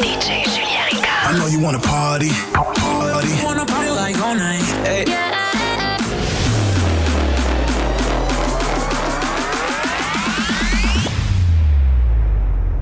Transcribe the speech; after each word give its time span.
DJ 0.00 0.44
Julien 0.44 0.82
Ricard. 0.90 1.28
I 1.28 1.38
know 1.38 1.46
you 1.46 1.60
wanna 1.60 1.78
party. 1.78 2.30
Party. 2.52 3.44
Wanna 3.44 3.64
party 3.64 3.90
like 3.90 4.18
all 4.18 4.34
night. 4.34 4.62
Hey. 4.84 5.04
Yeah. 5.06 5.30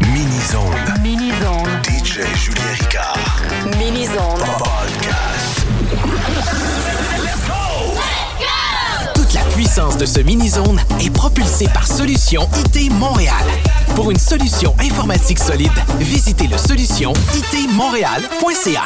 Mini 0.01 0.40
Zone. 0.40 1.03
Mini 1.03 1.30
Zone. 1.40 1.83
DJ 1.83 2.25
Julien 2.43 2.77
Ricard. 2.77 3.79
Mini 3.79 4.07
Zone. 4.07 4.39
Oh. 4.41 4.71
puissance 9.75 9.96
de 9.96 10.04
ce 10.04 10.20
mini-zone 10.20 10.79
est 11.00 11.09
propulsée 11.09 11.66
par 11.73 11.86
Solution 11.86 12.46
IT 12.66 12.93
Montréal. 12.93 13.43
Pour 13.96 14.11
une 14.11 14.18
solution 14.18 14.75
informatique 14.79 15.38
solide, 15.38 15.73
visitez 15.98 16.46
le 16.46 16.59
solution 16.59 17.14
itmontréal.ca. 17.55 18.83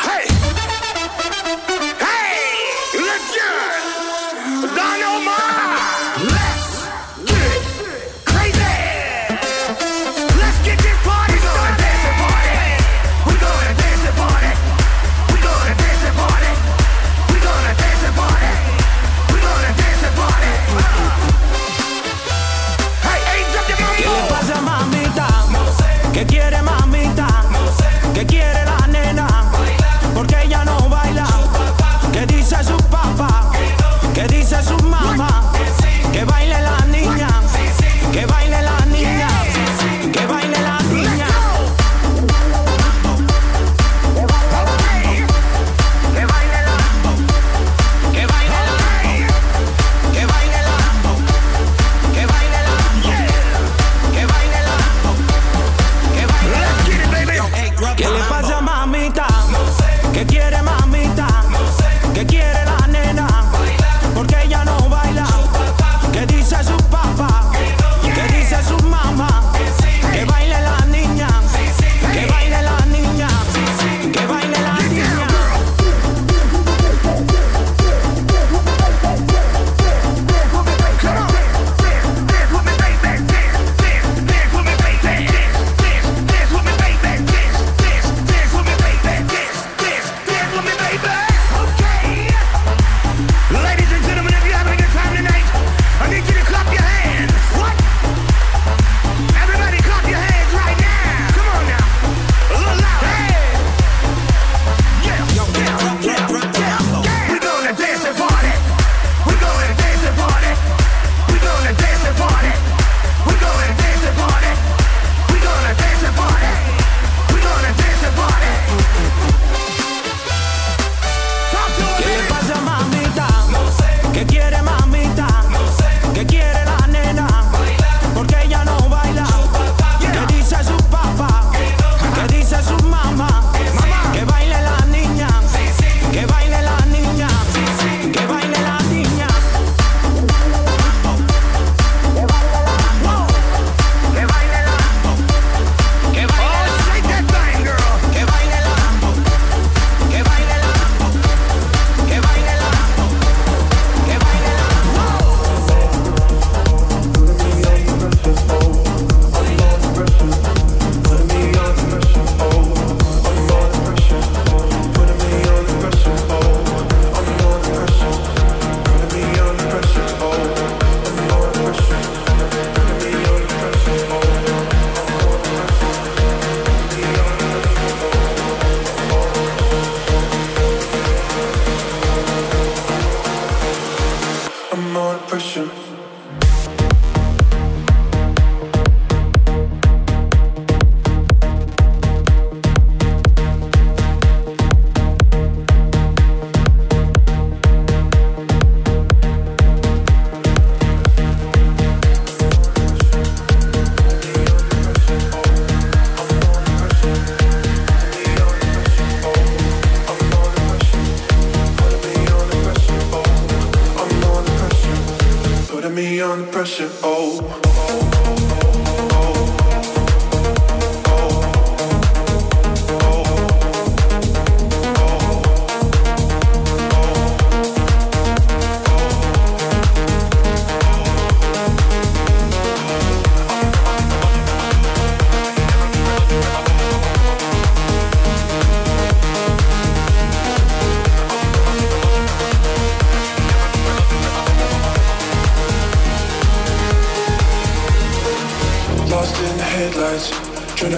me 215.96 216.20
under 216.20 216.46
pressure. 216.52 216.90
Oh. 217.02 217.40
oh, 217.42 217.60
oh. 217.64 218.15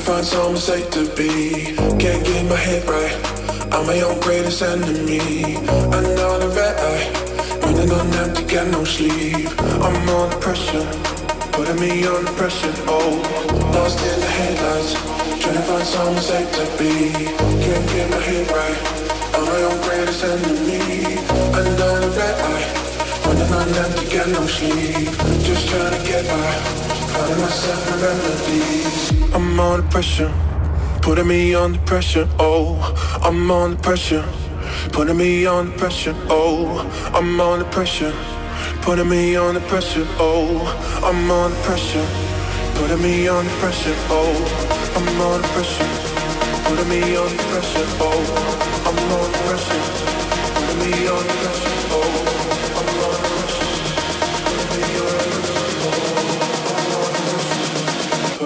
find 0.09 0.25
someone 0.25 0.57
safe 0.57 0.89
to 0.91 1.05
be. 1.17 1.77
Can't 2.01 2.25
get 2.25 2.43
my 2.49 2.57
head 2.57 2.83
right. 2.89 3.13
I'm 3.75 3.85
my 3.87 4.01
own 4.01 4.19
greatest 4.21 4.63
enemy. 4.63 5.21
Another 6.01 6.49
red 6.59 6.77
eye, 6.91 7.05
running 7.61 7.93
on 7.93 8.09
empty, 8.23 8.45
get 8.45 8.67
no 8.69 8.85
sleep. 8.85 9.49
I'm 9.85 10.09
under 10.09 10.39
pressure, 10.41 10.87
putting 11.53 11.79
me 11.85 12.07
under 12.07 12.33
pressure. 12.41 12.73
Oh, 12.89 13.21
lost 13.77 14.01
in 14.11 14.19
the 14.25 14.31
headlights, 14.39 14.93
trying 15.43 15.59
to 15.61 15.65
find 15.69 15.87
someone 15.95 16.25
safe 16.31 16.51
to 16.57 16.65
be. 16.81 17.13
Can't 17.65 17.87
get 17.93 18.07
my 18.09 18.21
head 18.29 18.47
right. 18.57 18.79
I'm 19.37 19.45
my 19.53 19.61
own 19.69 19.79
greatest 19.85 20.25
enemy. 20.25 21.21
Another 21.61 22.09
red 22.17 22.37
eye, 22.51 22.67
running 23.27 23.53
on 23.61 23.69
empty, 23.85 24.05
get 24.09 24.27
no 24.29 24.43
sleep. 24.47 25.13
Just 25.45 25.69
trying 25.69 25.93
to 25.93 26.01
get 26.09 26.25
by, 26.33 26.53
finding 27.13 27.41
myself 27.45 27.83
in 27.93 27.97
remedies. 28.01 29.08
I'm 29.59 29.73
under 29.73 29.89
pressure. 29.89 30.33
Putting 31.03 31.27
me 31.27 31.53
under 31.53 31.81
pressure. 31.81 32.29
Oh, 32.39 32.79
I'm 33.25 33.51
under 33.51 33.77
pressure. 33.77 34.25
Putting 34.93 35.17
me 35.17 35.47
under 35.47 35.77
pressure. 35.77 36.15
Oh, 36.31 36.79
I'm 37.13 37.41
under 37.41 37.65
pressure. 37.65 38.15
Putting 38.83 39.09
me 39.09 39.35
under 39.35 39.59
pressure. 39.63 40.07
Oh, 40.21 40.63
I'm 41.03 41.29
under 41.29 41.61
pressure. 41.63 42.07
Putting 42.77 43.03
me 43.03 43.27
under 43.27 43.51
pressure. 43.59 43.97
Oh, 44.09 44.31
I'm 44.95 45.21
under 45.21 45.49
pressure. 45.49 45.89
Putting 46.69 46.89
me 46.89 47.17
under 47.17 47.43
pressure. 47.51 47.87
Oh, 47.99 48.23
I'm 48.87 48.97
under 49.11 49.39
pressure. 49.49 49.83
Putting 50.55 50.79
me 50.89 51.09
under 51.09 51.35
pressure. 51.35 51.75
Oh, 51.91 52.28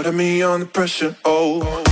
Putting 0.03 0.17
me 0.19 0.43
under 0.43 0.67
pressure. 0.67 1.15
Oh. 1.25 1.92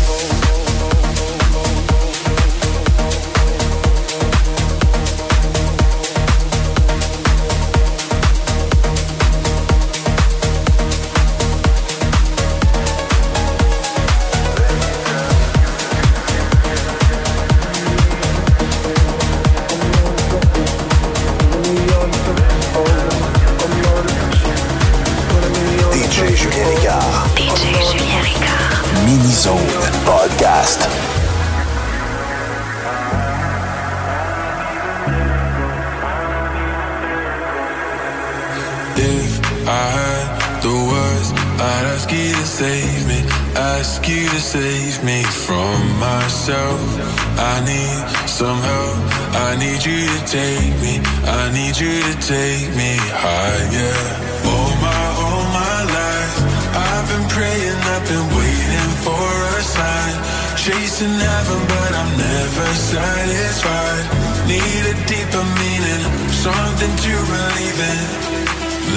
leaving. 67.61 68.01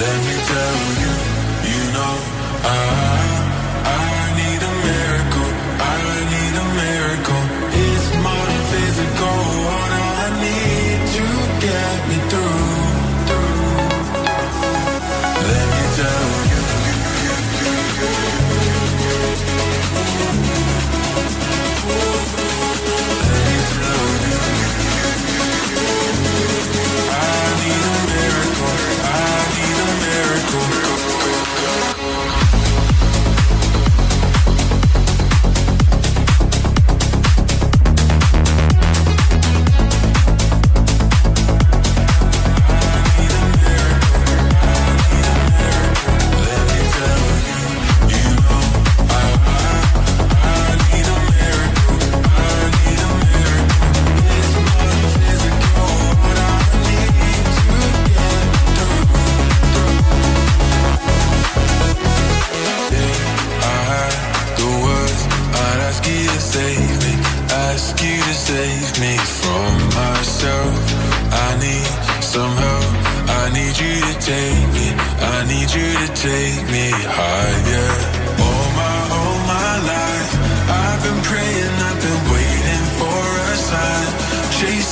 Let 0.02 0.18
me 0.28 0.36
tell 0.52 0.78
you, 1.02 1.14
you 1.72 1.82
know 1.96 2.14
I 2.64 2.84
I 4.00 4.08
need 4.40 4.60
a 4.70 4.73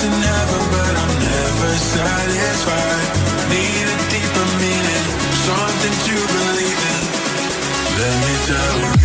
and 0.05 0.25
ever, 0.25 0.61
but 0.75 0.95
I'm 1.03 1.15
never 1.21 1.71
satisfied. 1.95 3.09
Need 3.51 3.87
a 3.87 3.99
deeper 4.11 4.47
meaning, 4.59 5.07
something 5.47 5.95
to 6.07 6.15
believe 6.35 6.83
in. 6.93 7.03
Let 7.99 8.15
me 8.25 8.35
tell 8.47 8.97
you. 8.97 9.02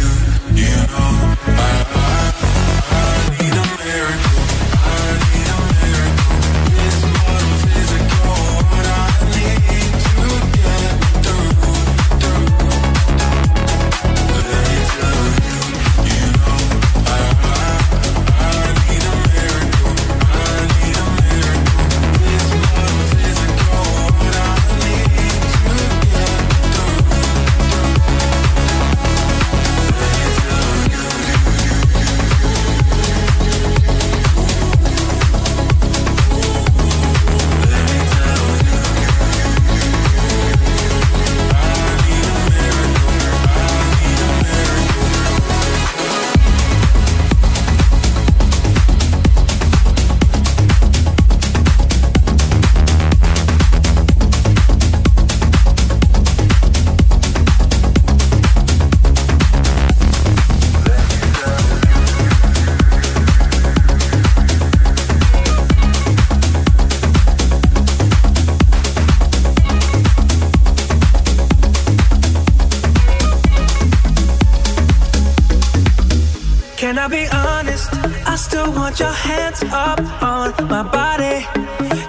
still 78.58 78.74
want 78.74 79.00
your 79.00 79.12
hands 79.12 79.62
up 79.72 80.00
on 80.24 80.52
my 80.68 80.82
body. 80.82 81.46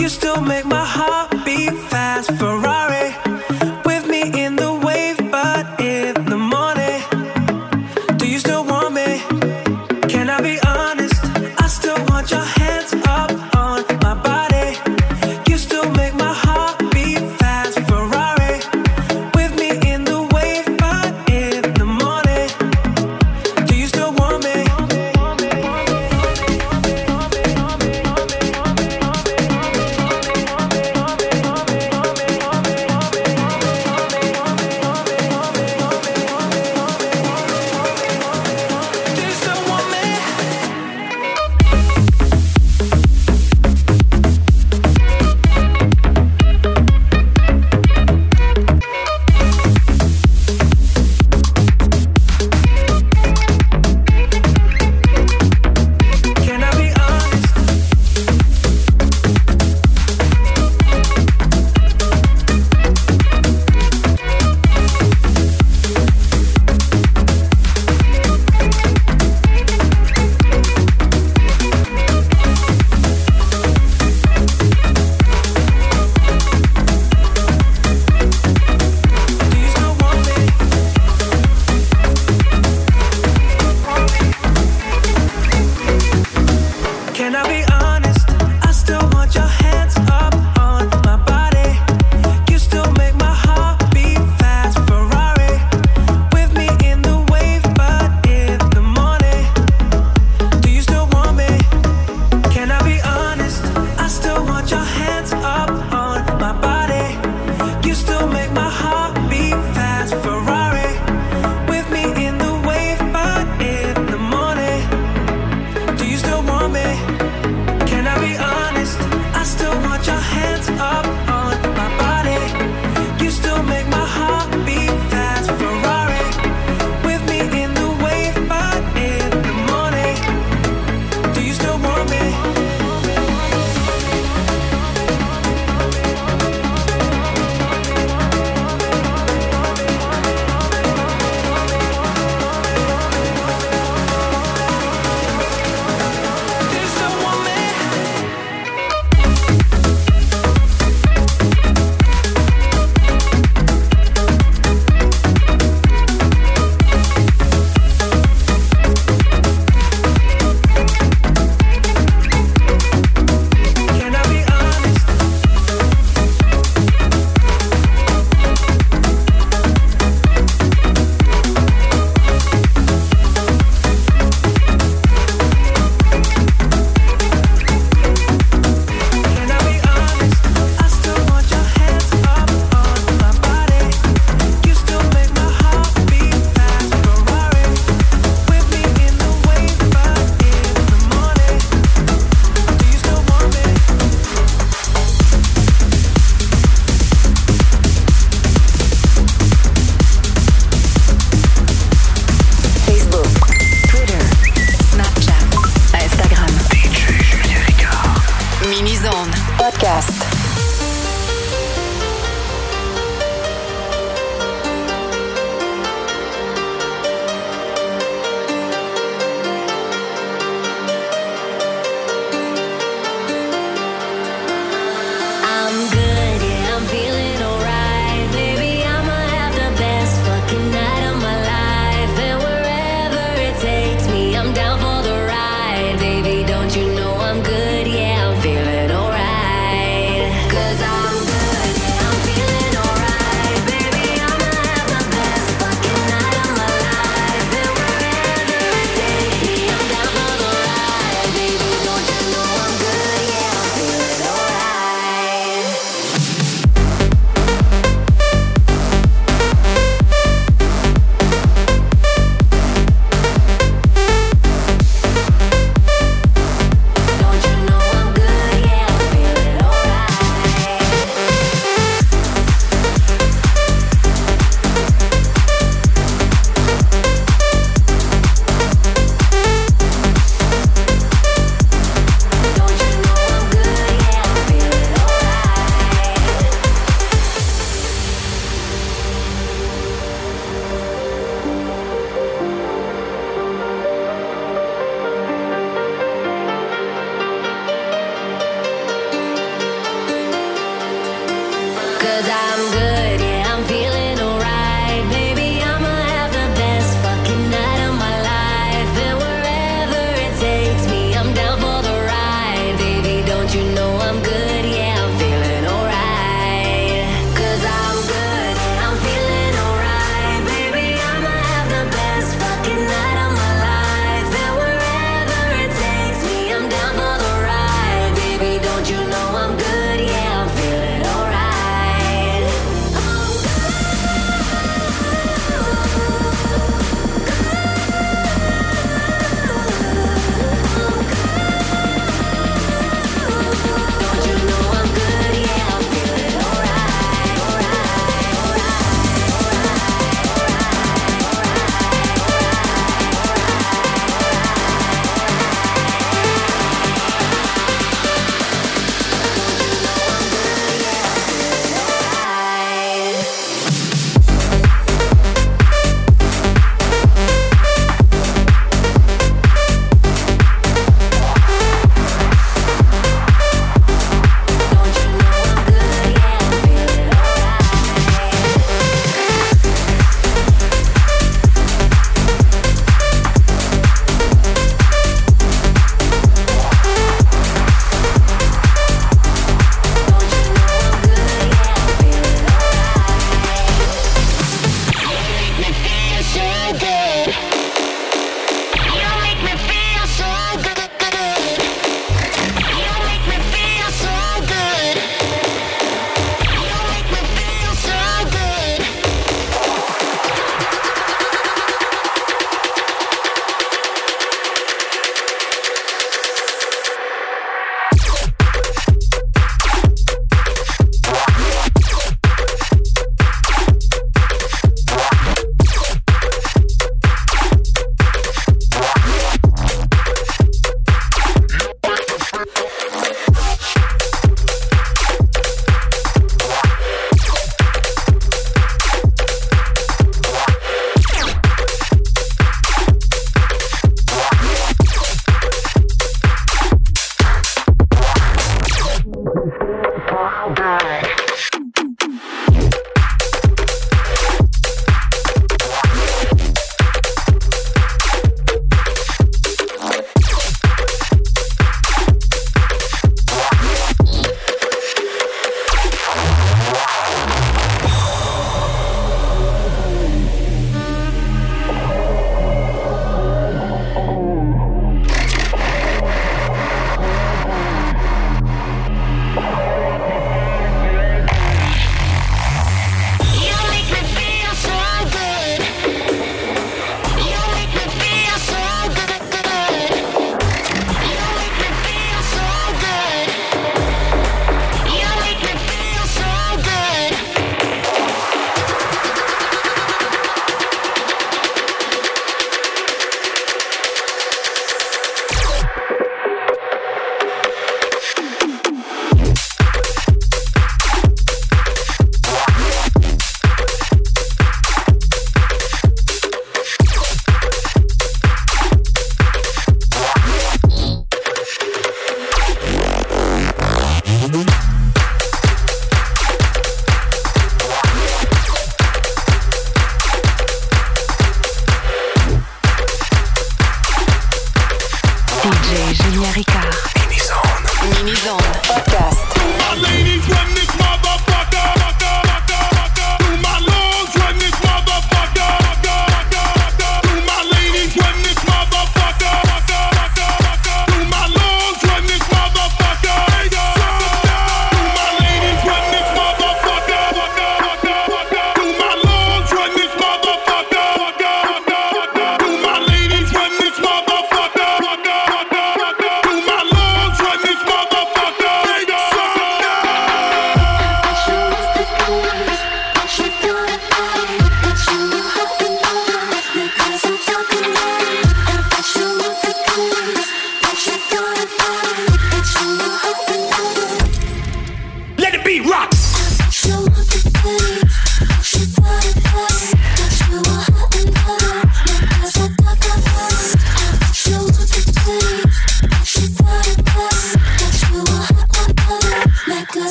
You 0.00 0.08
still 0.08 0.40
make 0.40 0.64
my 0.64 0.86
heart. 0.86 1.29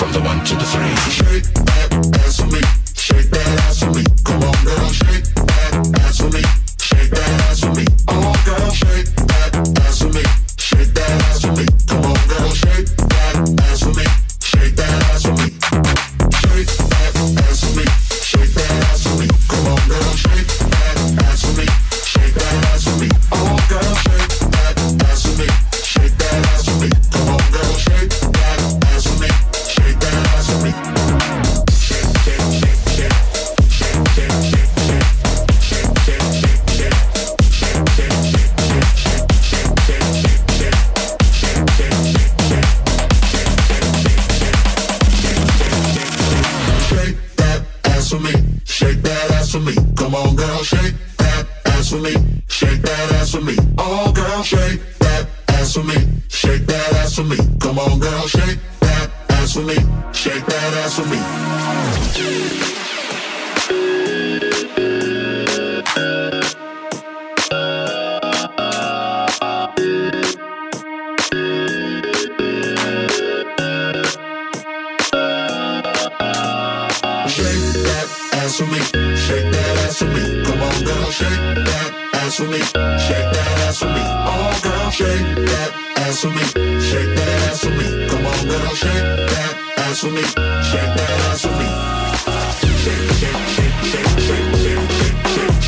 from 0.00 0.12
the 0.12 0.20
one 0.20 0.42
to 0.46 0.54
the 0.54 0.64
three. 0.64 1.40
Shake. 1.42 1.59
ass 78.60 78.68
with 78.68 78.94
me. 78.94 79.16
Shake 79.16 79.52
that 79.52 79.78
ass 79.84 80.00
with 80.02 80.12
me. 80.12 80.44
Come 80.44 80.62
on, 80.62 80.84
girl, 80.84 81.10
shake 81.10 81.40
that 81.64 81.90
ass 82.14 82.40
with 82.40 82.50
me. 82.50 82.58
Shake 82.58 83.32
that 83.32 83.58
ass 83.66 83.80
with 83.82 83.94
me. 83.94 84.02
Oh, 84.04 84.60
girl, 84.62 84.90
shake 84.90 85.36
that 85.48 85.70
ass 85.96 86.24
with 86.24 86.34
me. 86.34 86.80
Shake 86.80 87.16
that 87.16 87.40
ass 87.48 87.64
with 87.64 87.76
me. 87.78 88.06
Come 88.08 88.26
on, 88.26 88.48
girl, 88.48 88.74
shake 88.74 89.06
that 89.32 89.54
ass 89.78 90.02
with 90.02 90.14
me. 90.14 90.22
Shake 90.22 90.92
that 90.98 91.20
ass 91.30 91.44
with 91.44 91.58
me. 91.58 91.68
Shake, 92.82 93.10
shake, 93.20 93.38
shake, 93.54 93.78
shake, 93.90 94.18
shake, 94.20 94.50
shake, 94.60 94.90
shake, 94.90 95.16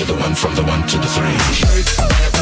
the 0.07 0.14
one, 0.14 0.35
from 0.35 0.55
the 0.55 0.62
one 0.62 0.87
to 0.87 0.99
the 0.99 1.07
three. 1.07 2.36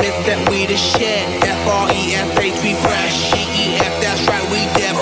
myth 0.00 0.18
that 0.26 0.40
we 0.48 0.66
the 0.66 0.76
shit. 0.76 1.24
F 1.42 1.66
R 1.66 1.88
E 1.92 2.14
F 2.14 2.38
H, 2.38 2.56
we 2.62 2.74
fresh. 2.80 3.32
G 3.32 3.40
E 3.52 3.64
F, 3.80 3.94
that's 4.00 4.22
right, 4.28 4.44
we 4.52 4.64
def. 4.78 4.96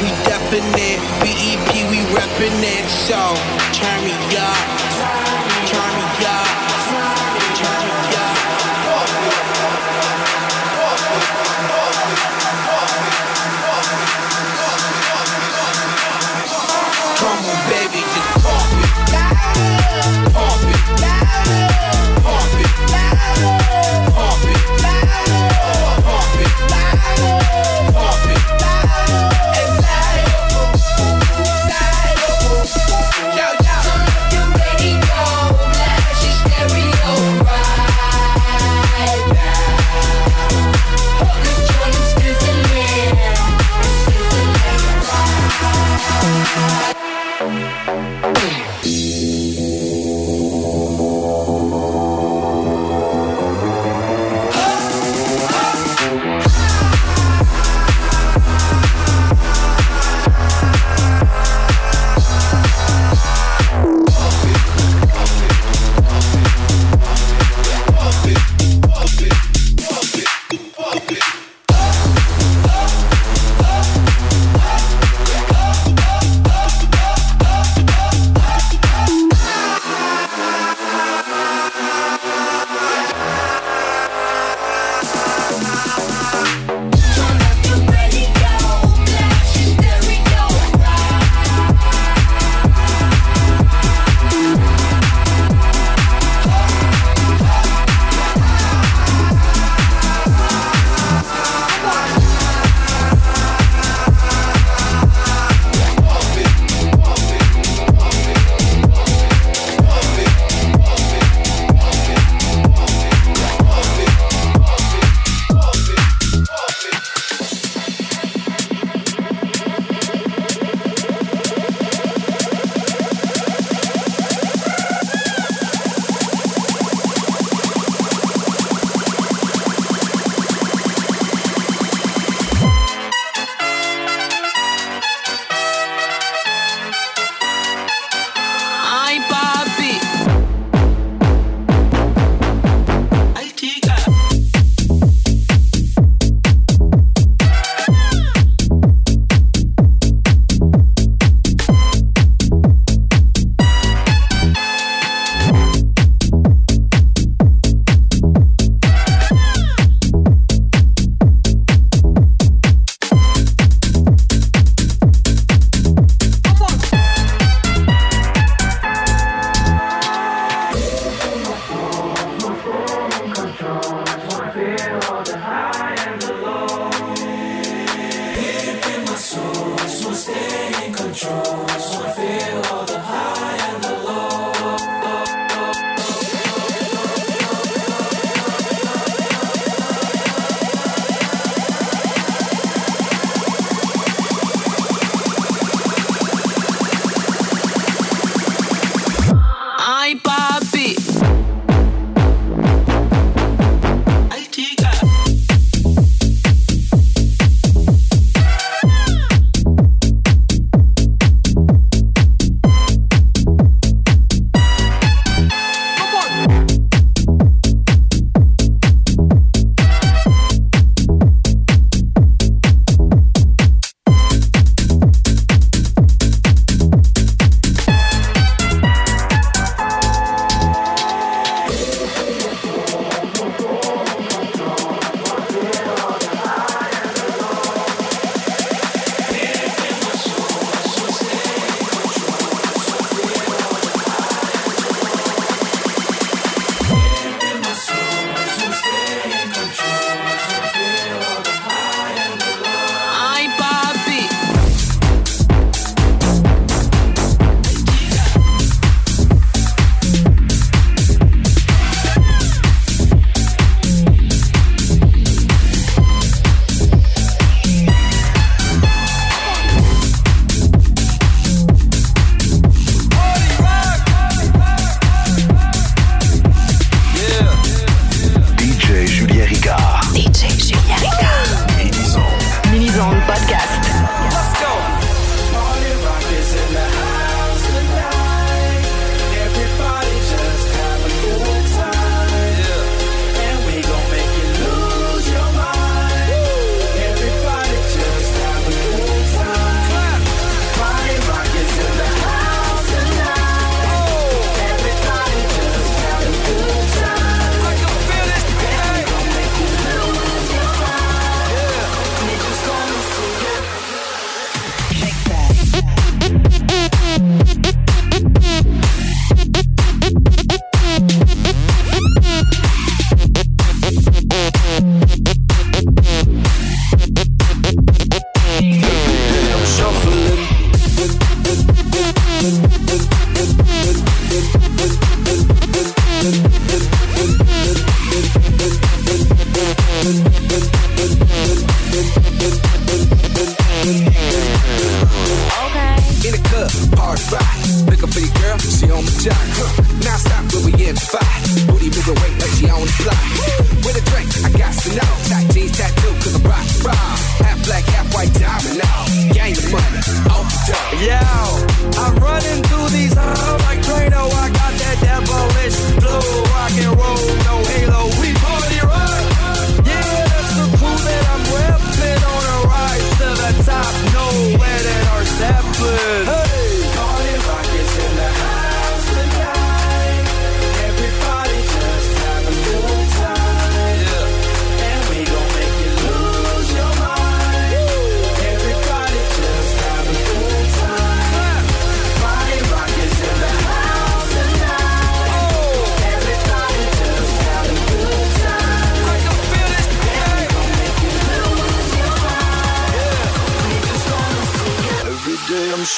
We 0.00 0.08
definite. 0.24 1.00
B 1.20 1.32
E 1.32 1.56
P, 1.68 1.84
we 1.90 2.00
reppin' 2.14 2.60
it. 2.62 2.86
So, 2.88 3.18
turn 3.76 4.04
me 4.04 4.19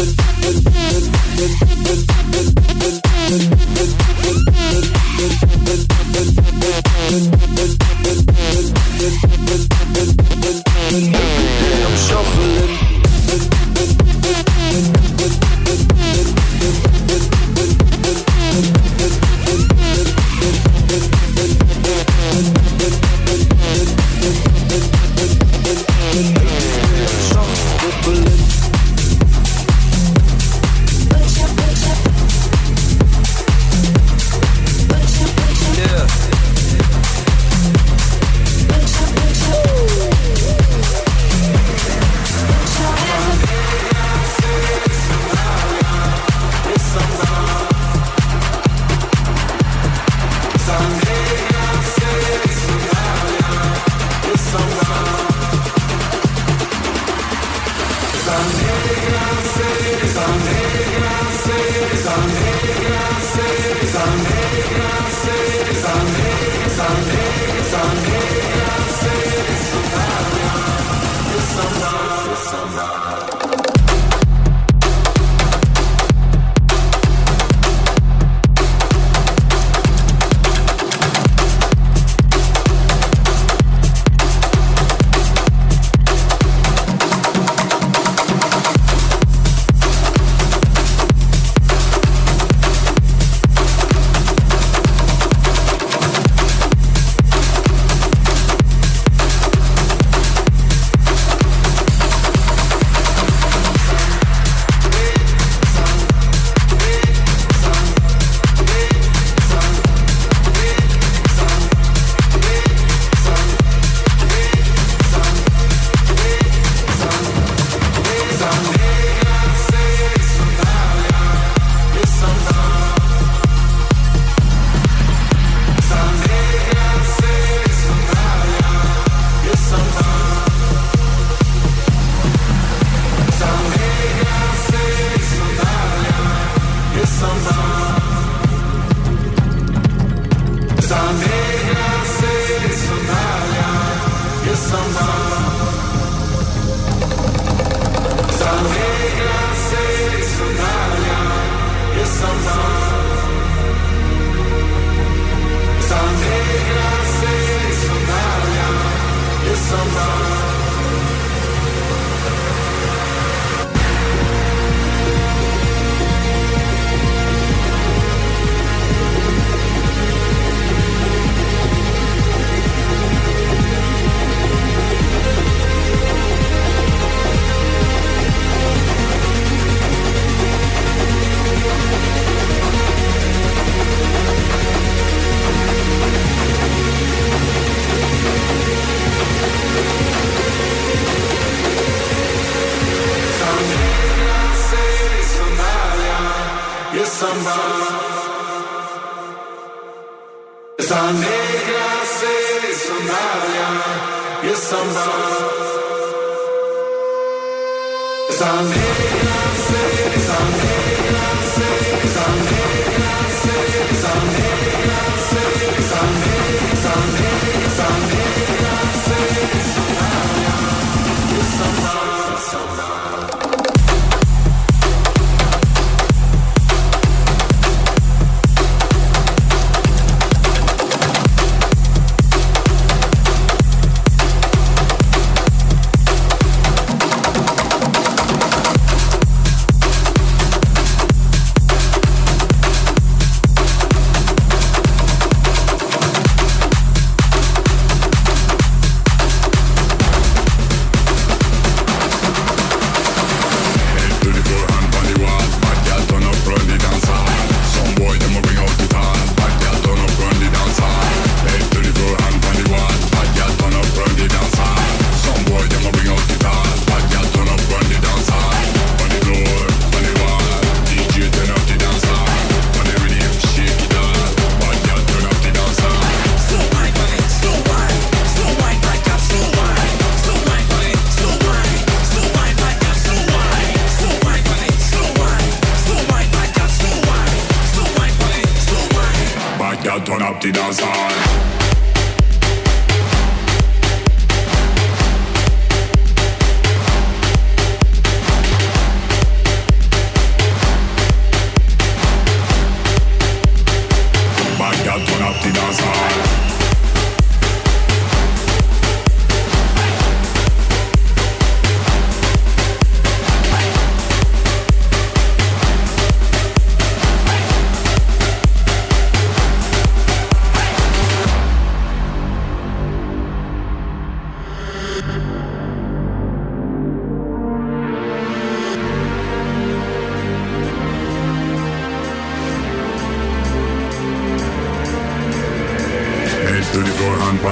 Shuffling. 12.09 12.79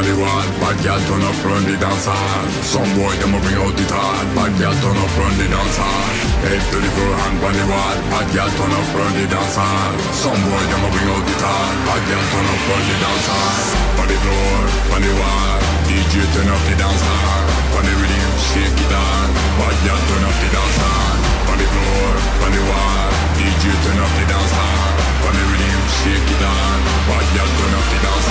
The 0.02 0.12
floor, 0.12 0.28
hand 0.28 0.36
on 0.36 0.36
the 0.36 0.44
wall. 0.46 0.46
Bad 0.60 0.76
girl 0.84 1.00
turn 1.08 1.22
up, 1.24 1.38
run 1.44 1.62
the 1.64 1.76
dance 1.80 2.04
hall. 2.04 2.44
Some 2.60 2.90
boy 2.96 3.14
them 3.16 3.32
a 3.32 3.38
bring 3.40 3.56
out 3.56 3.74
the 3.76 3.84
tall. 3.88 4.24
Bad 4.36 4.52
girl 4.60 4.76
turn 4.82 4.98
up, 4.98 5.12
run 5.16 5.34
the 5.40 5.46
dance 5.48 5.78
hall. 5.80 6.14
Head 6.44 6.62
to 6.70 6.76
the 6.84 6.90
floor, 6.92 7.14
hand 7.16 7.38
on 7.40 7.54
the 7.56 7.64
wall. 7.64 7.96
Bad 8.12 8.26
girl 8.34 8.50
turn 8.50 8.72
up, 8.76 8.88
run 8.92 9.12
the 9.16 9.24
dance 9.30 9.56
hall. 9.56 9.92
Some 10.12 10.40
boy 10.44 10.64
them 10.68 10.84
a 10.84 10.88
bring 10.92 11.08
out 11.08 11.24
the 11.24 11.36
tall. 11.40 11.72
Bad 11.88 12.02
girl 12.08 12.24
turn 12.28 12.46
up, 12.52 12.62
run 12.68 12.82
the 12.84 12.96
dance 13.00 13.26
hall. 13.30 13.58
On 13.96 14.06
the 14.10 14.18
floor, 14.20 14.60
on 14.92 15.00
the 15.00 15.12
wall. 15.16 15.58
DJ 15.88 16.14
turn 16.34 16.48
up 16.50 16.62
the 16.66 16.74
dance 16.76 17.02
hall. 17.06 17.44
On 17.76 17.82
the 17.86 17.94
rhythm, 17.96 18.32
shake 18.52 18.76
it 18.76 18.92
on. 18.92 19.28
Bad 19.56 19.76
girl 19.80 20.00
turn 20.08 20.24
up 20.28 20.36
the 20.44 20.48
dance 20.52 20.78
hall. 20.82 21.16
On 21.46 21.56
the 21.56 21.68
floor, 21.72 22.10
on 22.44 22.50
the 22.52 22.62
wall. 22.68 23.08
DJ 23.38 23.64
turn 23.80 23.98
up 24.02 24.12
the 24.18 24.24
dance 24.28 24.52
hall. 24.52 24.92
On 25.24 25.32
the 25.32 25.44
rhythm, 25.50 25.65
shake 26.02 26.30
it 26.34 26.42
on. 26.44 26.78
Bad 27.08 27.26
girl 27.34 27.50
turn 27.56 27.74
up 27.78 27.86
the 27.92 27.98
dance. 28.04 28.30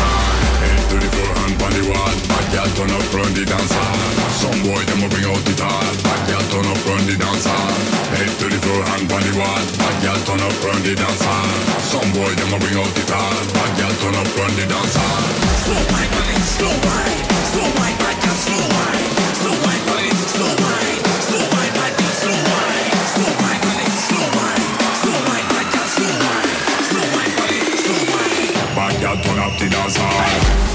Head 0.61 0.81
to 0.89 0.95
the 1.03 1.09
floor, 1.13 1.35
the 1.75 1.83
wall. 1.89 2.15
Bad 2.29 2.45
girl 2.53 2.69
turn 2.77 2.91
up, 2.95 3.13
run 3.15 3.31
the 3.33 3.43
dance 3.45 3.73
hall. 3.75 3.97
Some 4.41 4.59
boy 4.65 4.83
them 4.85 5.03
a 5.03 5.07
bring 5.09 5.25
out 5.25 5.43
the 5.47 5.53
tall. 5.55 5.87
Bad 6.05 6.21
girl 6.29 6.45
turn 6.51 6.67
up, 6.71 6.81
run 6.87 7.03
the 7.07 7.15
dance. 7.15 7.47
Head 8.13 8.31
to 8.39 8.45
the 8.51 8.59
floor, 8.63 8.83
the 8.83 9.33
wall. 9.39 9.63
Bad 9.79 9.95
girl 10.03 10.19
turn 10.27 10.41
up, 10.45 10.55
run 10.65 10.79
the 10.83 10.93
dance 10.95 11.23
hall. 11.25 11.49
Some 11.91 12.09
boy 12.13 12.33
them 12.35 12.53
a 12.53 12.57
bring 12.59 12.77
out 12.77 12.91
the 12.95 13.03
tall. 13.09 13.35
Bad 13.55 13.71
girl 13.79 13.93
turn 14.01 14.15
up, 14.19 14.29
run 14.37 14.53
the 14.55 14.65
dance 14.67 14.95
hall. 14.95 15.23
Slow 15.65 15.81
wine, 15.91 16.11
slow 16.57 16.75
wine, 16.85 17.21
slow 17.51 17.69
wine, 17.79 17.97
bad 17.97 18.17
slow 18.45 18.65
wine, 18.75 19.09
slow 19.41 19.55
wine, 19.65 19.83
slow 20.35 20.53
wine, 20.61 20.99
slow 21.27 21.45
wine, 21.53 21.73
bad 21.73 21.93
slow 22.21 22.37
wine, 22.37 22.64
Turn 29.25 29.39
up 29.39 29.57
the 29.57 29.67
dance 29.67 29.97
hall. 29.97 30.74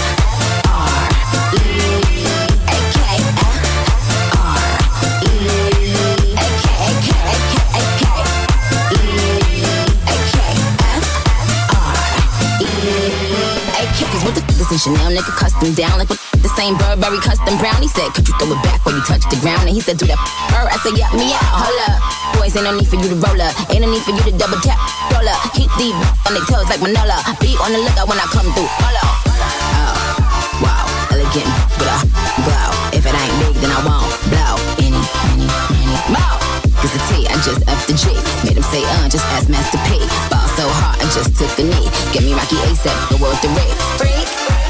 Chanel, 14.81 15.13
nigga 15.13 15.29
custom 15.37 15.77
down 15.77 15.93
like 16.01 16.09
the 16.09 16.49
same 16.57 16.73
Burberry 16.73 17.21
custom 17.21 17.53
brown. 17.61 17.77
He 17.85 17.87
said, 17.87 18.09
could 18.17 18.25
you 18.25 18.33
throw 18.41 18.49
it 18.49 18.57
back 18.65 18.81
when 18.81 18.97
you 18.97 19.05
touch 19.05 19.21
the 19.29 19.37
ground? 19.37 19.69
And 19.69 19.77
he 19.77 19.81
said, 19.81 20.01
do 20.01 20.09
that 20.09 20.17
her. 20.57 20.65
I 20.65 20.73
said, 20.81 20.97
yeah, 20.97 21.05
me 21.13 21.29
out. 21.37 21.45
Hold 21.53 21.77
up. 21.85 22.01
Boys, 22.33 22.57
ain't 22.57 22.65
no 22.65 22.73
need 22.73 22.89
for 22.89 22.97
you 22.97 23.05
to 23.13 23.17
roll 23.21 23.37
up. 23.37 23.53
Ain't 23.69 23.85
no 23.85 23.87
need 23.93 24.01
for 24.01 24.09
you 24.09 24.25
to 24.25 24.33
double 24.33 24.57
tap. 24.65 24.81
Roll 25.13 25.29
up. 25.29 25.37
Keep 25.53 25.69
these 25.77 25.93
on 26.25 26.33
their 26.33 26.41
toes 26.49 26.65
like 26.65 26.81
Manolo. 26.81 27.13
Be 27.37 27.53
on 27.61 27.69
the 27.69 27.77
lookout 27.77 28.09
when 28.09 28.17
I 28.17 28.25
come 28.33 28.49
through. 28.57 28.65
Hold 28.81 28.97
up. 29.05 29.21
Oh, 29.29 30.65
wow. 30.65 30.89
Elegant 31.13 31.45
with 31.77 31.85
a 31.85 31.97
glow. 32.41 32.69
If 32.97 33.05
it 33.05 33.13
ain't 33.13 33.35
big, 33.37 33.61
then 33.61 33.69
I 33.69 33.85
won't 33.85 34.09
blow. 34.33 34.57
Any, 34.81 34.97
any, 35.29 35.45
any 35.77 35.97
more. 36.09 36.41
Cause 36.81 36.89
the 36.89 37.01
T, 37.13 37.29
I 37.29 37.37
just 37.45 37.61
F 37.69 37.85
the 37.85 37.93
G. 37.93 38.17
Made 38.49 38.57
him 38.57 38.65
say, 38.73 38.81
uh, 38.81 39.05
just 39.05 39.29
ask 39.37 39.45
Master 39.45 39.77
P. 39.85 40.01
Ball 40.33 40.41
so 40.57 40.65
hard, 40.81 40.97
I 40.97 41.05
just 41.13 41.37
took 41.37 41.53
a 41.61 41.69
knee. 41.69 41.85
Get 42.09 42.25
me 42.25 42.33
Rocky 42.33 42.57
ASAP, 42.65 42.97
the 43.13 43.21
world 43.21 43.37
rate. 43.45 43.77
Freak, 44.01 44.25
freak, 44.25 44.60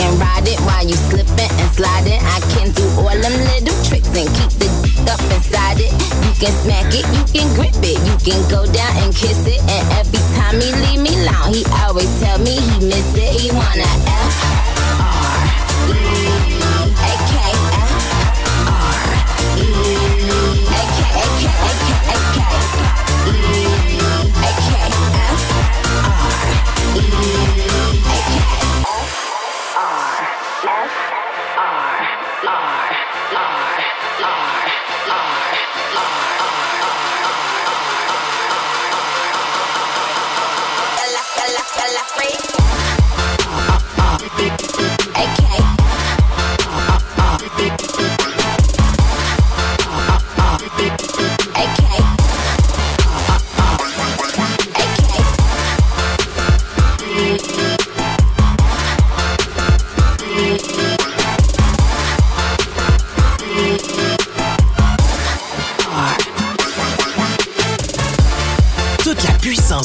can 0.00 0.16
ride 0.18 0.48
it 0.48 0.58
while 0.64 0.86
you 0.86 0.96
slipping 1.12 1.52
and 1.60 1.70
sliding. 1.76 2.16
I 2.16 2.40
can 2.56 2.72
do 2.72 2.84
all 2.96 3.12
them 3.12 3.36
little 3.52 3.76
tricks 3.84 4.08
and 4.16 4.28
keep 4.32 4.52
the 4.56 4.68
d- 4.80 5.04
up 5.12 5.20
inside 5.28 5.76
it. 5.76 5.92
You 6.24 6.32
can 6.40 6.52
smack 6.64 6.88
it, 6.88 7.04
you 7.12 7.24
can 7.28 7.48
grip 7.52 7.76
it, 7.84 8.00
you 8.08 8.16
can 8.24 8.40
go 8.48 8.64
down 8.64 8.92
and 9.04 9.12
kiss 9.14 9.44
it. 9.44 9.60
And 9.60 9.84
every 10.00 10.24
time 10.40 10.56
he 10.56 10.72
leave 10.72 11.04
me 11.04 11.12
alone, 11.20 11.52
he 11.52 11.60
always 11.84 12.08
tell 12.16 12.38
me 12.40 12.56
he 12.56 12.76
miss 12.88 13.12
it. 13.12 13.28
He 13.36 13.52
wanna 13.52 13.84
F 14.08 14.36
R 15.04 15.44
E 15.92 16.00
A 16.96 17.14
K 17.28 17.34
F 17.76 17.92
R 18.72 19.04
E 19.60 19.68
A 20.64 20.82
K 20.96 21.00
A 21.12 21.26
K 21.36 21.44
A 21.44 21.72
K 21.76 21.92
A 22.08 22.16
K 22.32 22.40
E 23.28 23.60
A 24.32 24.52
K 24.64 24.70
F 25.28 25.44
R 26.08 27.04
E. 27.04 27.49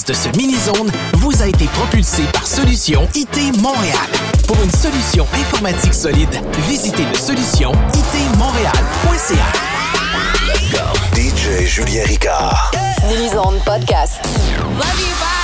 de 0.07 0.13
ce 0.13 0.29
mini-zone 0.37 0.91
vous 1.13 1.41
a 1.41 1.47
été 1.47 1.65
propulsée 1.65 2.25
par 2.33 2.45
Solution 2.45 3.07
IT 3.15 3.57
Montréal. 3.61 3.97
Pour 4.47 4.57
une 4.63 4.71
solution 4.71 5.25
informatique 5.33 5.93
solide, 5.93 6.29
visitez 6.67 7.05
le 7.05 7.15
solution 7.15 7.71
itmontréal.ca. 7.93 9.45
DJ 11.15 11.65
Julien 11.65 12.03
Ricard. 12.05 12.71
Mini-zone 13.07 13.59
podcast. 13.65 14.19
Love 14.77 14.99
you, 14.99 15.15
bye. 15.19 15.34